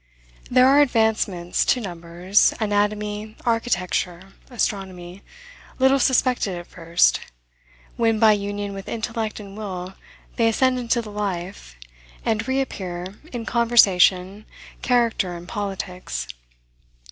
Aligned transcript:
There 0.49 0.67
are 0.67 0.81
advancements 0.81 1.63
to 1.65 1.79
numbers, 1.79 2.55
anatomy, 2.59 3.37
architecture, 3.45 4.33
astronomy, 4.49 5.21
little 5.77 5.99
suspected 5.99 6.57
at 6.57 6.65
first, 6.65 7.19
when, 7.97 8.17
by 8.17 8.31
union 8.31 8.73
with 8.73 8.87
intellect 8.87 9.39
and 9.39 9.55
will, 9.55 9.93
they 10.37 10.47
ascend 10.49 10.79
into 10.79 11.03
the 11.03 11.11
life, 11.11 11.75
and 12.25 12.47
re 12.47 12.61
appear 12.61 13.19
in 13.31 13.45
conversation, 13.45 14.45
character 14.81 15.35
and 15.37 15.47
politics. 15.47 16.27